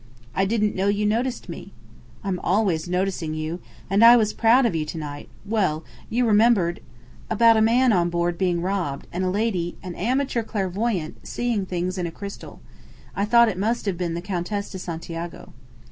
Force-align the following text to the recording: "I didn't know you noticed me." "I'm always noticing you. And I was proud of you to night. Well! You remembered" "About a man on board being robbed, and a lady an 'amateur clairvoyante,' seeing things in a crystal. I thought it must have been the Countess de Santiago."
"I 0.33 0.45
didn't 0.45 0.73
know 0.75 0.87
you 0.87 1.05
noticed 1.05 1.47
me." 1.47 1.73
"I'm 2.23 2.39
always 2.39 2.89
noticing 2.89 3.35
you. 3.35 3.59
And 3.87 4.03
I 4.03 4.17
was 4.17 4.33
proud 4.33 4.65
of 4.65 4.73
you 4.73 4.83
to 4.83 4.97
night. 4.97 5.29
Well! 5.45 5.83
You 6.09 6.25
remembered" 6.25 6.79
"About 7.29 7.55
a 7.55 7.61
man 7.61 7.93
on 7.93 8.09
board 8.09 8.35
being 8.35 8.63
robbed, 8.63 9.05
and 9.13 9.23
a 9.23 9.29
lady 9.29 9.77
an 9.83 9.93
'amateur 9.93 10.41
clairvoyante,' 10.41 11.17
seeing 11.21 11.67
things 11.67 11.99
in 11.99 12.07
a 12.07 12.11
crystal. 12.11 12.61
I 13.15 13.25
thought 13.25 13.47
it 13.47 13.59
must 13.59 13.85
have 13.85 13.99
been 13.99 14.15
the 14.15 14.21
Countess 14.23 14.71
de 14.71 14.79
Santiago." 14.79 15.53